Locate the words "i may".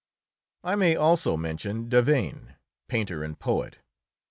0.63-0.95